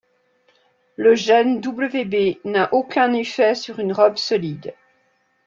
[0.95, 4.73] Le gène Wb n’a aucun effet sur une robe solide.